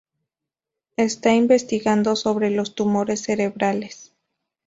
Está 0.97 1.35
investigando 1.35 2.15
sobre 2.15 2.49
los 2.49 2.73
tumores 2.73 3.21
cerebrales. 3.21 4.15